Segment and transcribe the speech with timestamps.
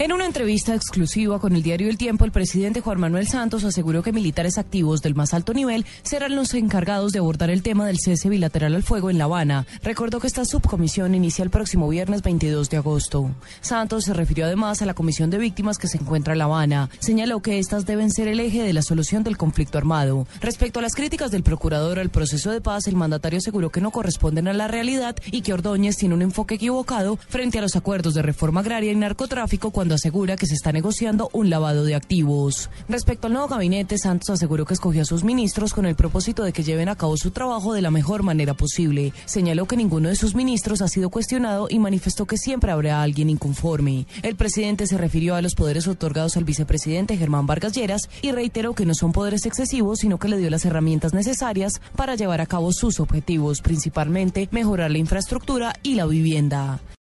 [0.00, 4.00] En una entrevista exclusiva con el diario El Tiempo, el presidente Juan Manuel Santos aseguró
[4.00, 7.98] que militares activos del más alto nivel serán los encargados de abordar el tema del
[7.98, 9.66] cese bilateral al fuego en La Habana.
[9.82, 13.32] Recordó que esta subcomisión inicia el próximo viernes 22 de agosto.
[13.60, 16.90] Santos se refirió además a la comisión de víctimas que se encuentra en La Habana.
[17.00, 20.28] Señaló que estas deben ser el eje de la solución del conflicto armado.
[20.40, 23.90] Respecto a las críticas del procurador al proceso de paz, el mandatario aseguró que no
[23.90, 28.14] corresponden a la realidad y que Ordóñez tiene un enfoque equivocado frente a los acuerdos
[28.14, 32.70] de reforma agraria y narcotráfico cuando asegura que se está negociando un lavado de activos.
[32.88, 36.52] Respecto al nuevo gabinete, Santos aseguró que escogió a sus ministros con el propósito de
[36.52, 39.12] que lleven a cabo su trabajo de la mejor manera posible.
[39.26, 43.30] Señaló que ninguno de sus ministros ha sido cuestionado y manifestó que siempre habrá alguien
[43.30, 44.06] inconforme.
[44.22, 48.74] El presidente se refirió a los poderes otorgados al vicepresidente Germán Vargas Lleras y reiteró
[48.74, 52.46] que no son poderes excesivos, sino que le dio las herramientas necesarias para llevar a
[52.46, 56.80] cabo sus objetivos, principalmente mejorar la infraestructura y la vivienda.